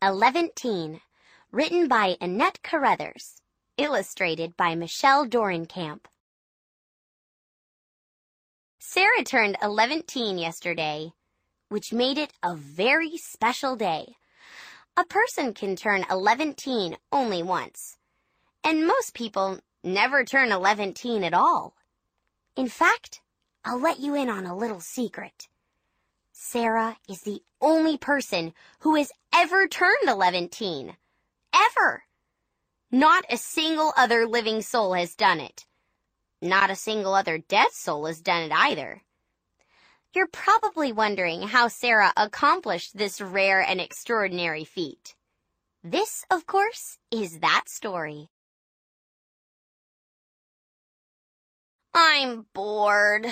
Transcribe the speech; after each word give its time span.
Eleventeen, 0.00 1.00
written 1.50 1.88
by 1.88 2.16
Annette 2.20 2.62
Carruthers, 2.62 3.42
illustrated 3.76 4.56
by 4.56 4.76
Michelle 4.76 5.26
Dorenkamp. 5.26 6.02
Sarah 8.78 9.24
turned 9.24 9.56
eleventeen 9.60 10.38
yesterday, 10.38 11.10
which 11.68 11.92
made 11.92 12.16
it 12.16 12.32
a 12.44 12.54
very 12.54 13.16
special 13.16 13.74
day. 13.74 14.14
A 14.96 15.04
person 15.04 15.52
can 15.52 15.74
turn 15.74 16.06
eleventeen 16.08 16.96
only 17.10 17.42
once, 17.42 17.96
and 18.62 18.86
most 18.86 19.14
people 19.14 19.58
never 19.82 20.24
turn 20.24 20.52
eleventeen 20.52 21.24
at 21.24 21.34
all. 21.34 21.74
In 22.54 22.68
fact, 22.68 23.20
I'll 23.64 23.80
let 23.80 23.98
you 23.98 24.14
in 24.14 24.30
on 24.30 24.46
a 24.46 24.56
little 24.56 24.80
secret. 24.80 25.48
Sarah 26.30 26.98
is 27.08 27.22
the 27.22 27.42
only 27.60 27.98
person 27.98 28.54
who 28.80 28.94
has 28.94 29.10
ever 29.34 29.66
turned 29.68 30.08
11. 30.08 30.50
Ever. 31.54 32.04
Not 32.90 33.24
a 33.30 33.36
single 33.36 33.92
other 33.96 34.26
living 34.26 34.62
soul 34.62 34.94
has 34.94 35.14
done 35.14 35.40
it. 35.40 35.66
Not 36.40 36.70
a 36.70 36.76
single 36.76 37.14
other 37.14 37.38
dead 37.38 37.72
soul 37.72 38.06
has 38.06 38.20
done 38.20 38.42
it 38.42 38.52
either. 38.52 39.02
You're 40.14 40.28
probably 40.28 40.92
wondering 40.92 41.42
how 41.42 41.68
Sarah 41.68 42.12
accomplished 42.16 42.96
this 42.96 43.20
rare 43.20 43.60
and 43.60 43.80
extraordinary 43.80 44.64
feat. 44.64 45.14
This, 45.84 46.24
of 46.30 46.46
course, 46.46 46.98
is 47.10 47.40
that 47.40 47.64
story. 47.68 48.28
I'm 51.94 52.46
bored, 52.54 53.26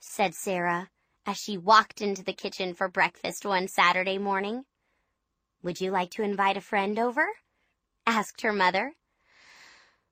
said 0.00 0.34
Sarah 0.34 0.90
as 1.26 1.36
she 1.36 1.58
walked 1.58 2.00
into 2.00 2.22
the 2.22 2.32
kitchen 2.32 2.72
for 2.72 2.88
breakfast 2.88 3.44
one 3.44 3.66
Saturday 3.68 4.16
morning. 4.16 4.64
Would 5.66 5.80
you 5.80 5.90
like 5.90 6.12
to 6.12 6.22
invite 6.22 6.56
a 6.56 6.60
friend 6.60 6.96
over? 6.96 7.26
asked 8.06 8.42
her 8.42 8.52
mother. 8.52 8.92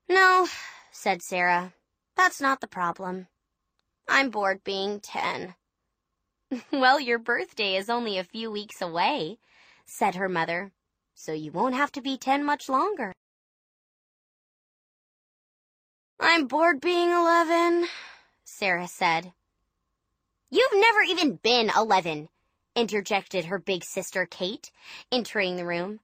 No, 0.09 0.49
said 0.91 1.21
Sarah. 1.21 1.73
That's 2.17 2.41
not 2.41 2.59
the 2.59 2.67
problem. 2.67 3.27
I'm 4.05 4.31
bored 4.31 4.65
being 4.65 4.99
ten. 4.99 5.55
well, 6.73 6.99
your 6.99 7.19
birthday 7.19 7.77
is 7.77 7.89
only 7.89 8.17
a 8.17 8.25
few 8.25 8.51
weeks 8.51 8.81
away, 8.81 9.37
said 9.85 10.15
her 10.15 10.27
mother, 10.27 10.73
so 11.13 11.31
you 11.31 11.53
won't 11.53 11.73
have 11.73 11.93
to 11.93 12.01
be 12.01 12.17
ten 12.17 12.43
much 12.43 12.67
longer. 12.67 13.13
I'm 16.19 16.47
bored 16.47 16.81
being 16.81 17.11
eleven, 17.11 17.87
Sarah 18.43 18.89
said. 18.89 19.31
You've 20.49 20.73
never 20.73 20.99
even 21.07 21.37
been 21.37 21.71
11, 21.73 22.27
interjected 22.75 23.45
her 23.45 23.59
big 23.59 23.83
sister 23.83 24.25
Kate, 24.25 24.71
entering 25.11 25.55
the 25.55 25.65
room. 25.65 25.99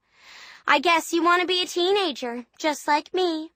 I 0.67 0.79
guess 0.79 1.11
you 1.11 1.23
want 1.23 1.41
to 1.41 1.47
be 1.47 1.61
a 1.61 1.67
teenager, 1.67 2.45
just 2.59 2.87
like 2.87 3.13
me. 3.13 3.51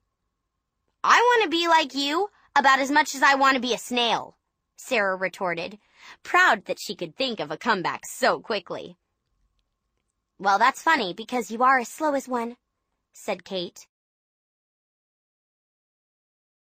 I 1.03 1.17
want 1.19 1.43
to 1.43 1.49
be 1.49 1.67
like 1.67 1.93
you 1.93 2.29
about 2.55 2.79
as 2.79 2.91
much 2.91 3.15
as 3.15 3.21
I 3.21 3.35
want 3.35 3.55
to 3.55 3.61
be 3.61 3.73
a 3.73 3.77
snail, 3.77 4.37
Sarah 4.75 5.15
retorted, 5.15 5.77
proud 6.23 6.65
that 6.65 6.79
she 6.79 6.95
could 6.95 7.15
think 7.15 7.39
of 7.39 7.51
a 7.51 7.57
comeback 7.57 8.01
so 8.05 8.39
quickly. 8.39 8.97
Well, 10.39 10.59
that's 10.59 10.81
funny 10.81 11.13
because 11.13 11.51
you 11.51 11.63
are 11.63 11.79
as 11.79 11.89
slow 11.89 12.13
as 12.13 12.27
one, 12.27 12.57
said 13.13 13.43
Kate. 13.45 13.87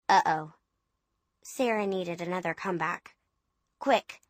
Uh-oh. 0.10 0.54
Sarah 1.44 1.88
needed 1.88 2.22
another 2.22 2.54
comeback 2.54 3.16
quick. 3.82 4.22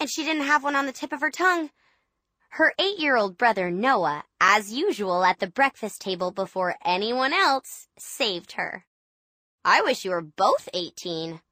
And 0.00 0.10
she 0.10 0.24
didn't 0.24 0.44
have 0.44 0.64
one 0.64 0.74
on 0.74 0.86
the 0.86 0.92
tip 0.92 1.12
of 1.12 1.20
her 1.20 1.30
tongue. 1.30 1.70
Her 2.54 2.72
eight-year-old 2.80 3.36
brother 3.36 3.70
Noah, 3.70 4.24
as 4.40 4.72
usual 4.72 5.24
at 5.24 5.38
the 5.38 5.46
breakfast 5.46 6.00
table 6.00 6.32
before 6.32 6.76
anyone 6.84 7.34
else, 7.34 7.86
saved 7.98 8.52
her. 8.52 8.86
I 9.64 9.82
wish 9.82 10.04
you 10.04 10.10
were 10.10 10.22
both 10.22 10.68
18, 10.72 11.42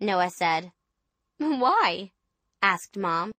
Noah 0.00 0.30
said. 0.30 0.72
Why? 1.38 2.12
asked 2.62 2.96
Mom. 2.96 3.32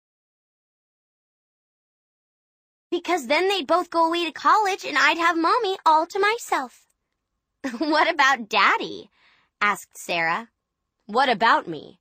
Because 2.91 3.29
then 3.29 3.49
they'd 3.49 3.67
both 3.67 3.89
go 3.89 4.07
away 4.07 4.27
to 4.27 4.33
college 4.33 4.85
and 4.85 4.99
I'd 4.99 5.17
have 5.19 5.39
Mommy 5.39 5.79
all 5.87 6.05
to 6.07 6.19
myself. 6.19 6.83
what 7.79 8.11
about 8.13 8.49
Daddy? 8.49 9.09
asked 9.61 9.97
Sarah. 9.97 10.49
What 11.07 11.29
about 11.29 11.69
me? 11.69 12.01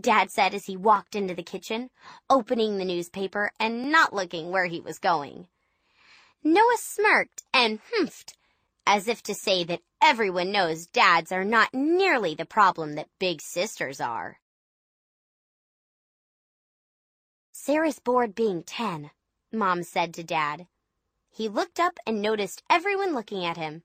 Dad 0.00 0.30
said 0.30 0.54
as 0.54 0.66
he 0.66 0.76
walked 0.76 1.16
into 1.16 1.34
the 1.34 1.42
kitchen, 1.42 1.90
opening 2.30 2.78
the 2.78 2.84
newspaper 2.84 3.50
and 3.58 3.90
not 3.90 4.12
looking 4.12 4.50
where 4.50 4.66
he 4.66 4.80
was 4.80 4.98
going. 4.98 5.48
Noah 6.44 6.76
smirked 6.78 7.42
and 7.52 7.80
humphed, 7.92 8.34
as 8.86 9.08
if 9.08 9.22
to 9.24 9.34
say 9.34 9.64
that 9.64 9.82
everyone 10.00 10.52
knows 10.52 10.86
dads 10.86 11.32
are 11.32 11.44
not 11.44 11.74
nearly 11.74 12.34
the 12.34 12.44
problem 12.44 12.94
that 12.94 13.08
big 13.18 13.40
sisters 13.40 14.00
are. 14.00 14.38
Sarah's 17.50 17.98
bored 17.98 18.34
being 18.34 18.62
ten, 18.62 19.10
Mom 19.52 19.82
said 19.82 20.14
to 20.14 20.22
Dad. 20.22 20.68
He 21.28 21.48
looked 21.48 21.80
up 21.80 21.98
and 22.06 22.22
noticed 22.22 22.62
everyone 22.70 23.14
looking 23.14 23.44
at 23.44 23.56
him. 23.56 23.82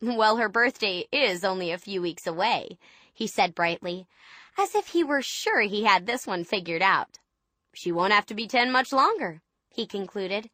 Well, 0.00 0.36
her 0.36 0.48
birthday 0.48 1.06
is 1.12 1.44
only 1.44 1.72
a 1.72 1.78
few 1.78 2.00
weeks 2.00 2.26
away, 2.26 2.78
he 3.12 3.26
said 3.26 3.54
brightly 3.54 4.06
as 4.58 4.74
if 4.74 4.88
he 4.88 5.04
were 5.04 5.22
sure 5.22 5.60
he 5.62 5.84
had 5.84 6.06
this 6.06 6.26
one 6.26 6.44
figured 6.44 6.82
out. 6.82 7.18
She 7.74 7.92
won't 7.92 8.12
have 8.12 8.26
to 8.26 8.34
be 8.34 8.46
ten 8.46 8.70
much 8.70 8.92
longer, 8.92 9.42
he 9.68 9.86
concluded. 9.86 10.50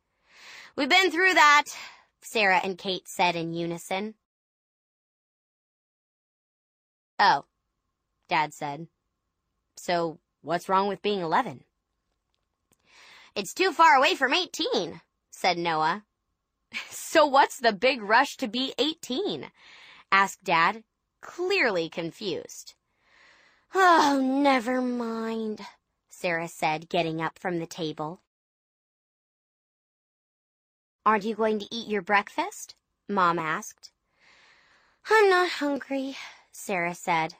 We've 0.76 0.88
been 0.88 1.10
through 1.10 1.34
that, 1.34 1.64
Sarah 2.20 2.60
and 2.62 2.76
Kate 2.76 3.08
said 3.08 3.36
in 3.36 3.54
unison. 3.54 4.14
Oh, 7.18 7.46
Dad 8.28 8.52
said. 8.52 8.88
So 9.76 10.18
what's 10.42 10.68
wrong 10.68 10.88
with 10.88 11.02
being 11.02 11.20
11? 11.20 11.64
It's 13.34 13.54
too 13.54 13.72
far 13.72 13.94
away 13.94 14.14
from 14.14 14.34
18, 14.34 15.00
said 15.30 15.58
Noah. 15.58 16.04
So 16.90 17.24
what's 17.24 17.58
the 17.58 17.72
big 17.72 18.02
rush 18.02 18.36
to 18.36 18.48
be 18.48 18.74
18? 18.78 19.50
asked 20.12 20.44
Dad, 20.44 20.84
clearly 21.22 21.88
confused. 21.88 22.74
Oh, 23.74 24.20
never 24.22 24.80
mind, 24.80 25.60
Sarah 26.08 26.48
said, 26.48 26.88
getting 26.88 27.20
up 27.20 27.38
from 27.38 27.58
the 27.58 27.66
table. 27.66 28.20
Aren't 31.04 31.24
you 31.24 31.34
going 31.34 31.58
to 31.60 31.68
eat 31.70 31.88
your 31.88 32.02
breakfast? 32.02 32.74
Mom 33.08 33.38
asked. 33.38 33.92
I'm 35.08 35.30
not 35.30 35.48
hungry, 35.48 36.16
Sarah 36.50 36.94
said. 36.94 37.34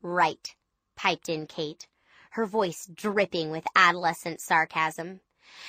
Right, 0.00 0.54
piped 0.96 1.28
in 1.28 1.46
Kate, 1.46 1.86
her 2.30 2.46
voice 2.46 2.88
dripping 2.92 3.50
with 3.50 3.66
adolescent 3.76 4.40
sarcasm. 4.40 5.20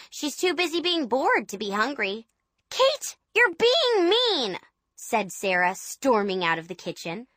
She's 0.10 0.38
too 0.38 0.54
busy 0.54 0.82
being 0.82 1.08
bored 1.08 1.50
to 1.50 1.58
be 1.58 1.72
hungry. 1.72 2.28
Kate, 2.70 3.18
you're 3.36 3.54
being 3.54 4.10
mean, 4.10 4.58
said 4.96 5.32
Sarah, 5.32 5.76
storming 5.76 6.44
out 6.44 6.58
of 6.58 6.68
the 6.70 6.76
kitchen. 6.76 7.28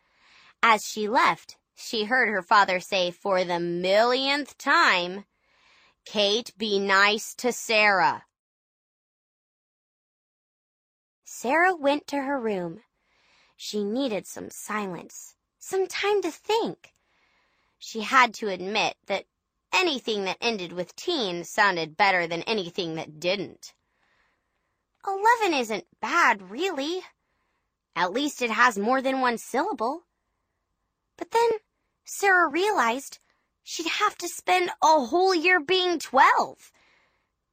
As 0.62 0.86
she 0.86 1.08
left, 1.08 1.57
she 1.80 2.04
heard 2.04 2.28
her 2.28 2.42
father 2.42 2.80
say 2.80 3.10
for 3.10 3.44
the 3.44 3.60
millionth 3.60 4.58
time, 4.58 5.24
Kate, 6.04 6.52
be 6.58 6.80
nice 6.80 7.34
to 7.36 7.52
Sarah. 7.52 8.24
Sarah 11.24 11.76
went 11.76 12.06
to 12.08 12.16
her 12.16 12.40
room. 12.40 12.80
She 13.56 13.84
needed 13.84 14.26
some 14.26 14.50
silence, 14.50 15.36
some 15.58 15.86
time 15.86 16.20
to 16.22 16.32
think. 16.32 16.94
She 17.78 18.00
had 18.00 18.34
to 18.34 18.48
admit 18.48 18.96
that 19.06 19.26
anything 19.72 20.24
that 20.24 20.38
ended 20.40 20.72
with 20.72 20.96
teen 20.96 21.44
sounded 21.44 21.96
better 21.96 22.26
than 22.26 22.42
anything 22.42 22.96
that 22.96 23.20
didn't. 23.20 23.72
Eleven 25.06 25.54
isn't 25.54 25.86
bad, 26.00 26.50
really. 26.50 27.02
At 27.94 28.12
least 28.12 28.42
it 28.42 28.50
has 28.50 28.78
more 28.78 29.00
than 29.00 29.20
one 29.20 29.38
syllable. 29.38 30.02
But 31.16 31.30
then 31.30 31.50
Sarah 32.10 32.48
realized 32.48 33.18
she'd 33.62 33.86
have 33.86 34.16
to 34.16 34.28
spend 34.28 34.70
a 34.82 35.04
whole 35.04 35.34
year 35.34 35.60
being 35.60 35.98
12. 35.98 36.72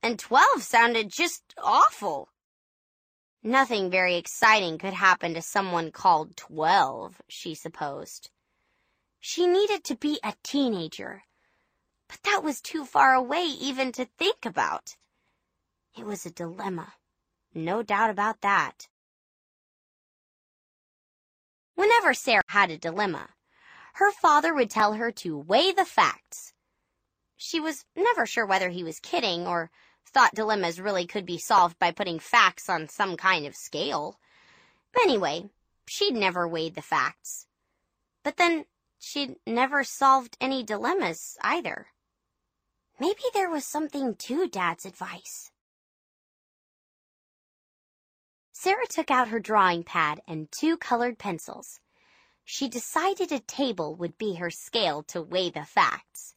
And 0.02 0.18
12 0.18 0.63
sounded 0.63 1.12
just 1.12 1.54
awful. 1.62 2.30
Nothing 3.44 3.92
very 3.92 4.16
exciting 4.16 4.78
could 4.78 4.94
happen 4.94 5.34
to 5.34 5.42
someone 5.42 5.92
called 5.92 6.38
12, 6.38 7.22
she 7.28 7.54
supposed. 7.54 8.30
She 9.19 9.46
needed 9.46 9.84
to 9.84 9.96
be 9.98 10.22
a 10.24 10.36
teenager, 10.42 11.24
but 12.07 12.24
that 12.24 12.42
was 12.42 12.62
too 12.62 12.86
far 12.86 13.13
away 13.13 13.44
even 13.44 13.92
to 13.92 14.06
think 14.06 14.46
about. 14.46 14.96
It 15.98 16.06
was 16.06 16.25
a 16.25 16.31
dilemma, 16.31 16.94
no 17.54 17.84
doubt 17.84 18.10
about 18.10 18.40
that. 18.40 18.88
Whenever 21.75 22.13
Sarah 22.13 22.42
had 22.48 22.72
a 22.72 22.78
dilemma, 22.78 23.35
her 23.95 24.12
father 24.12 24.53
would 24.53 24.69
tell 24.69 24.94
her 24.94 25.09
to 25.09 25.38
weigh 25.38 25.71
the 25.71 25.86
facts. 25.86 26.51
She 27.38 27.62
was 27.62 27.86
never 27.95 28.25
sure 28.25 28.45
whether 28.45 28.69
he 28.69 28.83
was 28.83 29.00
kidding 29.00 29.47
or 29.47 29.71
thought 30.06 30.36
dilemmas 30.36 30.81
really 30.81 31.07
could 31.07 31.25
be 31.25 31.38
solved 31.38 31.80
by 31.80 31.92
putting 31.92 32.19
facts 32.19 32.69
on 32.69 32.89
some 32.89 33.15
kind 33.15 33.45
of 33.45 33.56
scale. 33.56 34.19
Anyway, 35.01 35.50
she'd 35.88 36.13
never 36.13 36.45
weighed 36.45 36.75
the 36.75 36.81
facts. 36.81 37.47
But 38.21 38.36
then 38.36 38.65
she'd 39.00 39.38
never 39.47 39.86
solved 39.86 40.36
any 40.42 40.62
dilemmas 40.62 41.38
either. 41.42 41.88
Maybe 43.00 43.24
there 43.33 43.50
was 43.50 43.65
something 43.65 44.15
to 44.15 44.47
Dad's 44.50 44.86
advice. 44.86 45.51
Sarah 48.51 48.88
took 48.89 49.09
out 49.09 49.30
her 49.30 49.39
drawing 49.39 49.83
pad 49.83 50.19
and 50.27 50.51
two 50.51 50.75
colored 50.75 51.18
pencils. 51.18 51.80
She 52.45 52.69
decided 52.69 53.31
a 53.31 53.39
table 53.39 53.95
would 53.95 54.19
be 54.19 54.36
her 54.36 54.51
scale 54.51 55.01
to 55.03 55.21
weigh 55.21 55.50
the 55.50 55.65
facts. 55.65 56.36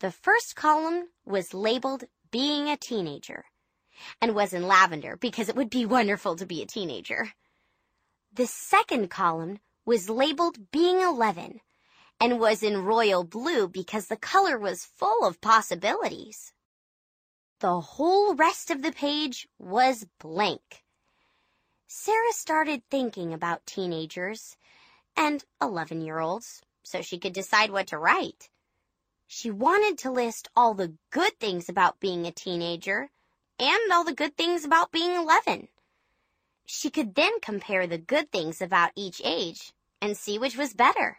The 0.00 0.12
first 0.12 0.54
column 0.54 1.08
was 1.24 1.54
labeled 1.54 2.04
being 2.30 2.68
a 2.68 2.76
teenager 2.76 3.46
and 4.20 4.34
was 4.34 4.52
in 4.52 4.68
lavender 4.68 5.16
because 5.16 5.48
it 5.48 5.56
would 5.56 5.70
be 5.70 5.86
wonderful 5.86 6.36
to 6.36 6.46
be 6.46 6.62
a 6.62 6.66
teenager. 6.66 7.32
The 8.32 8.46
second 8.46 9.08
column 9.08 9.60
was 9.86 10.10
labeled 10.10 10.70
being 10.70 11.00
11 11.00 11.60
and 12.20 12.38
was 12.38 12.62
in 12.62 12.84
royal 12.84 13.24
blue 13.24 13.66
because 13.66 14.08
the 14.08 14.16
color 14.16 14.58
was 14.58 14.84
full 14.84 15.24
of 15.24 15.40
possibilities. 15.40 16.52
The 17.60 17.80
whole 17.80 18.34
rest 18.34 18.70
of 18.70 18.82
the 18.82 18.92
page 18.92 19.48
was 19.58 20.06
blank. 20.18 20.84
Sarah 21.86 22.32
started 22.32 22.82
thinking 22.90 23.32
about 23.32 23.66
teenagers 23.66 24.56
and 25.16 25.44
11 25.60 26.00
year 26.00 26.18
olds 26.18 26.62
so 26.82 27.02
she 27.02 27.18
could 27.18 27.32
decide 27.32 27.70
what 27.70 27.86
to 27.88 27.98
write. 27.98 28.48
She 29.26 29.50
wanted 29.50 29.98
to 29.98 30.10
list 30.10 30.48
all 30.56 30.74
the 30.74 30.94
good 31.10 31.38
things 31.38 31.68
about 31.68 32.00
being 32.00 32.26
a 32.26 32.32
teenager 32.32 33.10
and 33.60 33.92
all 33.92 34.02
the 34.02 34.14
good 34.14 34.36
things 34.36 34.64
about 34.64 34.90
being 34.90 35.12
11. 35.12 35.68
She 36.66 36.90
could 36.90 37.14
then 37.14 37.38
compare 37.40 37.86
the 37.86 37.98
good 37.98 38.32
things 38.32 38.60
about 38.60 38.90
each 38.96 39.20
age 39.24 39.72
and 40.00 40.16
see 40.16 40.38
which 40.38 40.56
was 40.56 40.74
better. 40.74 41.18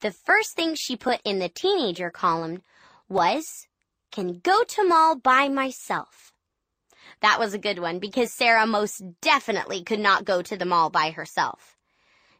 The 0.00 0.10
first 0.12 0.54
thing 0.54 0.74
she 0.74 0.96
put 0.96 1.22
in 1.24 1.38
the 1.38 1.48
teenager 1.48 2.10
column 2.10 2.60
was, 3.08 3.66
can 4.12 4.40
go 4.40 4.62
to 4.62 4.86
mall 4.86 5.16
by 5.16 5.48
myself. 5.48 6.33
That 7.24 7.40
was 7.40 7.54
a 7.54 7.58
good 7.58 7.78
one 7.78 8.00
because 8.00 8.34
Sarah 8.34 8.66
most 8.66 9.02
definitely 9.22 9.82
could 9.82 9.98
not 9.98 10.26
go 10.26 10.42
to 10.42 10.58
the 10.58 10.66
mall 10.66 10.90
by 10.90 11.10
herself. 11.10 11.74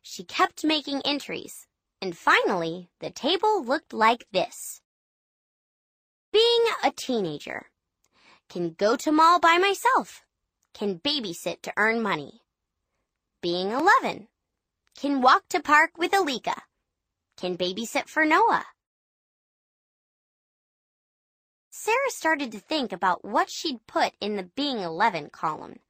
She 0.02 0.24
kept 0.24 0.62
making 0.62 1.00
entries, 1.06 1.66
and 2.02 2.14
finally, 2.14 2.90
the 3.00 3.08
table 3.08 3.64
looked 3.64 3.94
like 3.94 4.26
this. 4.30 4.82
Being 6.34 6.64
a 6.84 6.90
teenager. 6.90 7.70
Can 8.50 8.74
go 8.74 8.94
to 8.96 9.10
mall 9.10 9.40
by 9.40 9.56
myself. 9.56 10.22
Can 10.74 10.98
babysit 10.98 11.62
to 11.62 11.72
earn 11.78 12.02
money. 12.02 12.42
Being 13.40 13.70
11. 13.70 14.28
Can 15.00 15.22
walk 15.22 15.48
to 15.48 15.62
park 15.62 15.92
with 15.96 16.12
Alika. 16.12 16.60
Can 17.38 17.56
babysit 17.56 18.06
for 18.06 18.26
Noah. 18.26 18.66
Sarah 21.76 22.10
started 22.10 22.52
to 22.52 22.60
think 22.60 22.92
about 22.92 23.24
what 23.24 23.50
she'd 23.50 23.84
put 23.88 24.12
in 24.20 24.36
the 24.36 24.44
being 24.44 24.78
11 24.78 25.30
column. 25.30 25.80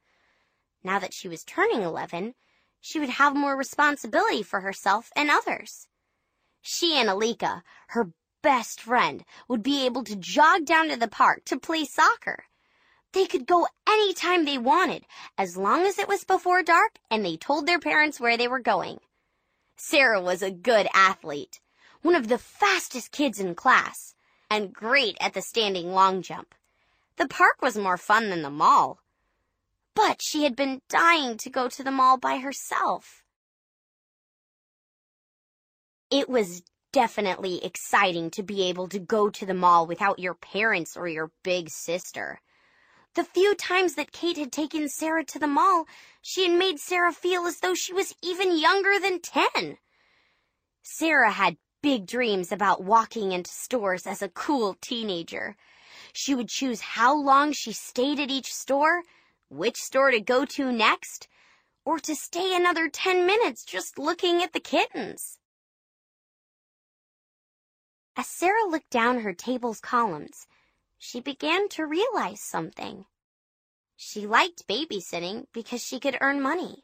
Now 0.83 0.97
that 0.97 1.13
she 1.13 1.27
was 1.27 1.43
turning 1.43 1.83
11, 1.83 2.33
she 2.81 2.99
would 2.99 3.21
have 3.21 3.35
more 3.35 3.55
responsibility 3.55 4.41
for 4.41 4.61
herself 4.61 5.11
and 5.15 5.29
others. 5.29 5.87
She 6.59 6.99
and 6.99 7.07
Alika, 7.07 7.61
her 7.89 8.09
best 8.41 8.81
friend, 8.81 9.23
would 9.47 9.61
be 9.61 9.85
able 9.85 10.03
to 10.05 10.15
jog 10.15 10.65
down 10.65 10.89
to 10.89 10.95
the 10.95 11.07
park 11.07 11.45
to 11.45 11.59
play 11.59 11.85
soccer. 11.85 12.45
They 13.11 13.27
could 13.27 13.45
go 13.45 13.67
anytime 13.87 14.43
they 14.45 14.57
wanted, 14.57 15.05
as 15.37 15.55
long 15.55 15.85
as 15.85 15.99
it 15.99 16.07
was 16.07 16.23
before 16.23 16.63
dark 16.63 16.97
and 17.11 17.23
they 17.23 17.37
told 17.37 17.67
their 17.67 17.79
parents 17.79 18.19
where 18.19 18.37
they 18.37 18.47
were 18.47 18.59
going. 18.59 19.01
Sarah 19.77 20.19
was 20.19 20.41
a 20.41 20.49
good 20.49 20.87
athlete, 20.95 21.59
one 22.01 22.15
of 22.15 22.27
the 22.27 22.39
fastest 22.39 23.11
kids 23.11 23.39
in 23.39 23.53
class 23.53 24.14
and 24.49 24.73
great 24.73 25.17
at 25.19 25.33
the 25.33 25.41
standing 25.41 25.93
long 25.93 26.21
jump. 26.21 26.55
The 27.17 27.27
park 27.27 27.61
was 27.61 27.77
more 27.77 27.97
fun 27.97 28.29
than 28.29 28.41
the 28.41 28.49
mall. 28.49 28.99
But 29.95 30.21
she 30.21 30.43
had 30.43 30.55
been 30.55 30.81
dying 30.89 31.37
to 31.37 31.49
go 31.49 31.69
to 31.69 31.83
the 31.83 31.91
mall 31.91 32.17
by 32.17 32.37
herself. 32.37 33.23
It 36.11 36.29
was 36.29 36.61
definitely 36.91 37.63
exciting 37.63 38.29
to 38.31 38.43
be 38.43 38.63
able 38.63 38.87
to 38.89 38.99
go 38.99 39.29
to 39.29 39.45
the 39.45 39.53
mall 39.53 39.85
without 39.87 40.19
your 40.19 40.33
parents 40.33 40.95
or 40.95 41.07
your 41.07 41.31
big 41.43 41.69
sister. 41.69 42.39
The 43.15 43.23
few 43.23 43.55
times 43.55 43.95
that 43.95 44.11
Kate 44.11 44.37
had 44.37 44.51
taken 44.51 44.89
Sarah 44.89 45.23
to 45.25 45.39
the 45.39 45.47
mall, 45.47 45.85
she 46.21 46.47
had 46.47 46.57
made 46.57 46.79
Sarah 46.79 47.13
feel 47.13 47.45
as 47.47 47.59
though 47.59 47.73
she 47.73 47.93
was 47.93 48.13
even 48.21 48.57
younger 48.57 48.99
than 48.99 49.21
10. 49.21 49.77
Sarah 50.83 51.31
had 51.31 51.57
big 51.85 52.07
dreams 52.07 52.51
about 52.51 52.83
walking 52.83 53.31
into 53.31 53.51
stores 53.51 54.07
as 54.07 54.23
a 54.23 54.29
cool 54.29 54.75
teenager. 54.81 55.55
She 56.13 56.33
would 56.33 56.49
choose 56.49 56.81
how 56.81 57.15
long 57.15 57.51
she 57.51 57.73
stayed 57.73 58.19
at 58.19 58.31
each 58.31 58.51
store, 58.51 59.03
which 59.49 59.77
store 59.77 60.09
to 60.09 60.19
go 60.19 60.45
to 60.45 60.71
next, 60.71 61.27
or 61.85 61.99
to 61.99 62.15
stay 62.15 62.55
another 62.55 62.89
10 62.89 63.27
minutes 63.27 63.63
just 63.63 63.99
looking 63.99 64.41
at 64.41 64.51
the 64.51 64.59
kittens. 64.59 65.37
As 68.17 68.25
Sarah 68.29 68.67
looked 68.67 68.89
down 68.89 69.19
her 69.19 69.33
table's 69.33 69.79
columns, 69.79 70.47
she 70.97 71.21
began 71.21 71.69
to 71.69 71.85
realize 71.85 72.41
something. 72.41 73.05
She 73.95 74.25
liked 74.25 74.67
babysitting 74.67 75.45
because 75.53 75.83
she 75.85 75.99
could 75.99 76.17
earn 76.19 76.41
money. 76.41 76.83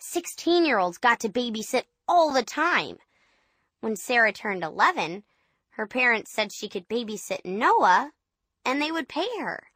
16 0.00 0.64
year 0.64 0.80
olds 0.80 0.98
got 0.98 1.20
to 1.20 1.28
babysit 1.28 1.84
all 2.08 2.32
the 2.32 2.42
time. 2.42 2.98
When 3.80 3.96
Sarah 3.96 4.32
turned 4.32 4.62
11, 4.62 5.24
her 5.70 5.86
parents 5.86 6.32
said 6.32 6.52
she 6.52 6.68
could 6.68 6.88
babysit 6.88 7.44
Noah 7.44 8.12
and 8.64 8.80
they 8.80 8.90
would 8.90 9.08
pay 9.08 9.28
her. 9.38 9.68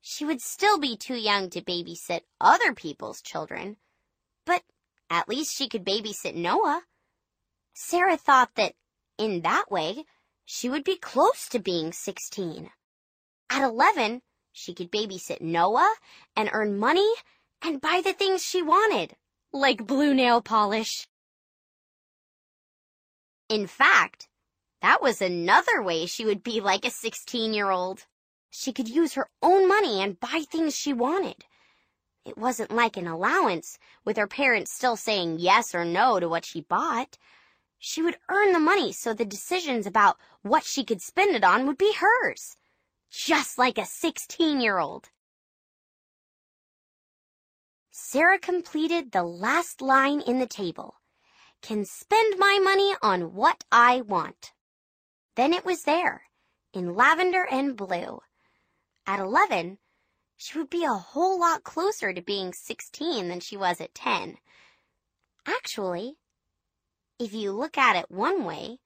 She 0.00 0.24
would 0.24 0.40
still 0.40 0.78
be 0.78 0.96
too 0.96 1.14
young 1.14 1.50
to 1.50 1.60
babysit 1.60 2.22
other 2.40 2.74
people's 2.74 3.22
children, 3.22 3.76
but 4.44 4.62
at 5.10 5.28
least 5.28 5.56
she 5.56 5.68
could 5.68 5.84
babysit 5.84 6.34
Noah. 6.34 6.82
Sarah 7.74 8.16
thought 8.16 8.54
that 8.54 8.74
in 9.18 9.42
that 9.42 9.70
way, 9.70 10.04
she 10.44 10.68
would 10.68 10.84
be 10.84 10.96
close 10.96 11.48
to 11.48 11.58
being 11.58 11.92
16. 11.92 12.70
At 13.50 13.62
11, 13.62 14.22
she 14.52 14.74
could 14.74 14.90
babysit 14.92 15.40
Noah 15.40 15.94
and 16.36 16.50
earn 16.52 16.78
money 16.78 17.12
and 17.62 17.80
buy 17.80 18.00
the 18.02 18.12
things 18.12 18.42
she 18.42 18.62
wanted, 18.62 19.16
like 19.52 19.86
blue 19.86 20.14
nail 20.14 20.40
polish. 20.40 21.08
In 23.48 23.68
fact, 23.68 24.28
that 24.82 25.00
was 25.00 25.22
another 25.22 25.80
way 25.80 26.06
she 26.06 26.24
would 26.24 26.42
be 26.42 26.60
like 26.60 26.84
a 26.84 26.90
16 26.90 27.54
year 27.54 27.70
old. 27.70 28.06
She 28.50 28.72
could 28.72 28.88
use 28.88 29.14
her 29.14 29.30
own 29.40 29.68
money 29.68 30.02
and 30.02 30.18
buy 30.18 30.44
things 30.50 30.76
she 30.76 30.92
wanted. 30.92 31.44
It 32.24 32.36
wasn't 32.36 32.72
like 32.72 32.96
an 32.96 33.06
allowance, 33.06 33.78
with 34.04 34.16
her 34.16 34.26
parents 34.26 34.72
still 34.72 34.96
saying 34.96 35.38
yes 35.38 35.76
or 35.76 35.84
no 35.84 36.18
to 36.18 36.28
what 36.28 36.44
she 36.44 36.60
bought. 36.60 37.18
She 37.78 38.02
would 38.02 38.18
earn 38.28 38.52
the 38.52 38.58
money 38.58 38.90
so 38.92 39.14
the 39.14 39.24
decisions 39.24 39.86
about 39.86 40.18
what 40.42 40.64
she 40.64 40.84
could 40.84 41.00
spend 41.00 41.36
it 41.36 41.44
on 41.44 41.68
would 41.68 41.78
be 41.78 41.94
hers. 41.94 42.56
Just 43.10 43.58
like 43.58 43.78
a 43.78 43.86
16 43.86 44.60
year 44.60 44.78
old. 44.78 45.10
Sarah 47.92 48.40
completed 48.40 49.12
the 49.12 49.22
last 49.22 49.80
line 49.80 50.20
in 50.20 50.40
the 50.40 50.48
table 50.48 50.96
can 51.62 51.84
spend 51.84 52.38
my 52.38 52.58
money 52.62 52.94
on 53.02 53.34
what 53.34 53.64
I 53.72 54.00
want. 54.02 54.52
Then 55.34 55.52
it 55.52 55.64
was 55.64 55.82
there, 55.82 56.22
in 56.72 56.94
lavender 56.94 57.46
and 57.50 57.76
blue. 57.76 58.20
At 59.06 59.20
11, 59.20 59.78
she 60.36 60.58
would 60.58 60.70
be 60.70 60.84
a 60.84 60.92
whole 60.92 61.38
lot 61.40 61.64
closer 61.64 62.12
to 62.12 62.20
being 62.20 62.52
16 62.52 63.28
than 63.28 63.40
she 63.40 63.56
was 63.56 63.80
at 63.80 63.94
10. 63.94 64.38
Actually, 65.46 66.16
if 67.18 67.32
you 67.32 67.52
look 67.52 67.78
at 67.78 67.96
it 67.96 68.10
one 68.10 68.44
way, 68.44 68.78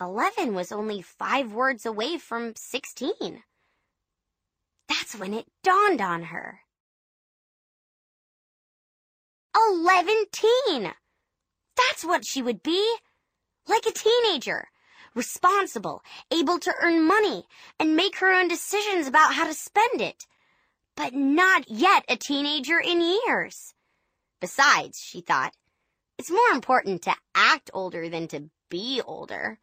11 0.00 0.54
was 0.54 0.72
only 0.72 1.02
five 1.02 1.52
words 1.52 1.86
away 1.86 2.18
from 2.18 2.54
16. 2.56 3.42
That's 4.88 5.16
when 5.16 5.32
it 5.32 5.46
dawned 5.62 6.00
on 6.00 6.24
her. 6.24 6.60
Eleventeen! 9.56 10.94
That's 11.76 12.04
what 12.04 12.26
she 12.26 12.42
would 12.42 12.62
be. 12.62 12.96
Like 13.66 13.86
a 13.86 13.92
teenager. 13.92 14.68
Responsible, 15.14 16.02
able 16.30 16.58
to 16.58 16.74
earn 16.82 17.06
money, 17.06 17.46
and 17.78 17.94
make 17.94 18.18
her 18.18 18.32
own 18.32 18.48
decisions 18.48 19.06
about 19.06 19.34
how 19.34 19.46
to 19.46 19.54
spend 19.54 20.00
it. 20.00 20.26
But 20.96 21.14
not 21.14 21.70
yet 21.70 22.04
a 22.08 22.16
teenager 22.16 22.80
in 22.80 23.00
years. 23.00 23.74
Besides, 24.40 24.98
she 25.00 25.20
thought, 25.20 25.54
it's 26.18 26.30
more 26.30 26.50
important 26.52 27.02
to 27.02 27.14
act 27.34 27.70
older 27.72 28.08
than 28.08 28.28
to 28.28 28.50
be 28.68 29.00
older. 29.04 29.58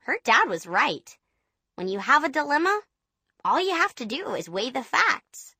Her 0.00 0.18
dad 0.24 0.48
was 0.48 0.66
right. 0.66 1.16
When 1.76 1.88
you 1.88 1.98
have 2.00 2.24
a 2.24 2.28
dilemma, 2.28 2.80
all 3.44 3.60
you 3.60 3.74
have 3.74 3.94
to 3.96 4.04
do 4.04 4.34
is 4.34 4.48
weigh 4.48 4.70
the 4.70 4.82
facts. 4.82 5.54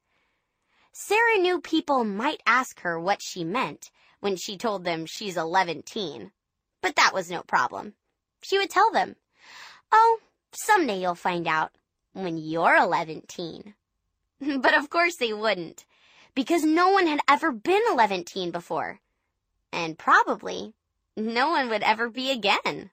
Sarah 0.93 1.39
knew 1.39 1.61
people 1.61 2.05
might 2.05 2.43
ask 2.47 2.81
her 2.81 2.99
what 2.99 3.23
she 3.23 3.45
meant 3.45 3.91
when 4.21 4.37
she 4.37 4.57
told 4.57 4.85
them 4.85 5.07
she's 5.07 5.37
eleventeen, 5.37 6.33
but 6.81 6.97
that 6.97 7.13
was 7.13 7.31
no 7.31 7.43
problem. 7.43 7.95
She 8.43 8.59
would 8.59 8.71
tell 8.71 8.91
them, 8.91 9.17
Oh, 9.93 10.19
someday 10.53 11.01
you'll 11.01 11.15
find 11.15 11.47
out 11.47 11.73
when 12.13 12.37
you're 12.37 12.77
eleventeen. 12.77 13.75
but 14.41 14.77
of 14.77 14.89
course 14.91 15.17
they 15.17 15.33
wouldn't, 15.33 15.85
because 16.35 16.65
no 16.65 16.91
one 16.91 17.07
had 17.07 17.21
ever 17.29 17.53
been 17.53 17.83
eleventeen 17.91 18.51
before. 18.51 19.01
And 19.73 19.99
probably 19.99 20.75
no 21.17 21.51
one 21.51 21.69
would 21.69 21.83
ever 21.83 22.09
be 22.09 22.31
again. 22.31 22.91